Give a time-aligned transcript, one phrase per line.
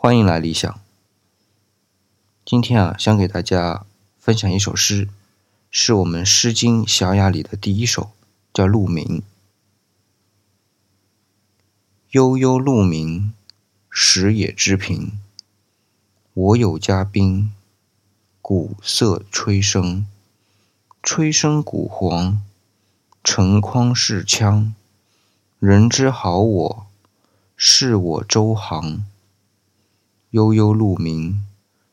[0.00, 0.80] 欢迎来理想。
[2.44, 3.84] 今天啊，想给大家
[4.20, 5.08] 分享一首诗，
[5.72, 8.12] 是我们《诗经·小雅》里的第一首，
[8.54, 9.04] 叫《鹿鸣》。
[12.10, 13.32] 悠悠鹿鸣，
[13.90, 15.10] 食野之苹。
[16.32, 17.52] 我有嘉宾，
[18.40, 20.04] 鼓瑟吹笙。
[21.02, 22.40] 吹笙鼓簧，
[23.24, 24.72] 成筐是枪。
[25.58, 26.86] 人之好我，
[27.56, 29.04] 是我周行。
[30.32, 31.42] 悠悠鹿鸣，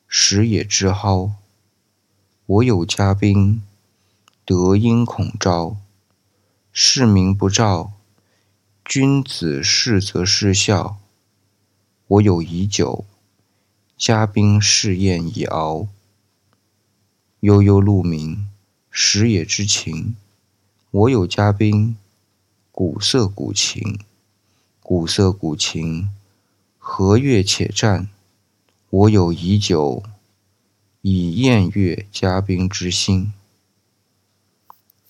[0.09, 1.35] 食野之蒿。
[2.45, 3.63] 我有嘉宾，
[4.43, 5.77] 德音孔昭。
[6.73, 7.93] 士民不召，
[8.84, 10.98] 君子视则事孝。
[12.07, 13.05] 我有以酒，
[13.95, 15.88] 嘉宾试宴以敖。
[17.40, 18.49] 悠悠鹿鸣，
[18.91, 20.17] 食野之情。
[20.91, 21.95] 我有嘉宾，
[22.73, 23.98] 鼓瑟鼓琴。
[24.81, 26.09] 鼓瑟鼓琴，
[26.77, 28.09] 和乐且战。
[28.95, 30.04] 我有宜酒，
[31.02, 33.34] 以宴乐嘉宾之心。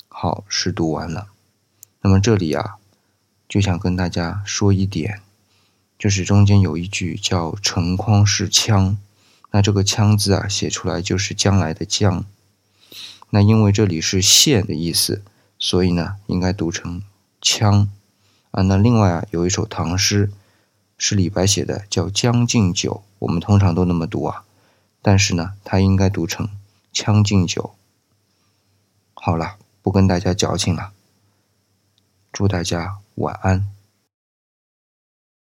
[0.08, 1.28] 好，诗读完了。
[2.02, 2.78] 那么这里啊，
[3.48, 5.22] 就想跟大家说一点，
[6.00, 8.98] 就是中间有一句叫“成筐是枪”，
[9.54, 12.26] 那这个“枪”字啊，写出来就是将来的“将”。
[13.30, 15.22] 那因为这里是献的意思，
[15.60, 17.04] 所以呢，应该读成
[17.40, 17.92] “枪”
[18.50, 18.64] 啊。
[18.64, 20.32] 那另外啊，有一首唐诗。
[20.98, 24.46] 是李白写的，叫《将进酒》，我们通常都那么读啊，
[25.02, 26.48] 但是呢，它应该读成
[26.94, 27.76] 《将进酒》。
[29.14, 30.92] 好了，不跟大家矫情了，
[32.32, 33.68] 祝大家晚安。